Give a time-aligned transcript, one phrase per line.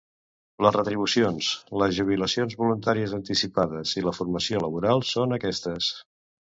[0.65, 1.49] Les retribucions,
[1.83, 5.97] les jubilacions voluntàries anticipades i la formació laboral són aquestes.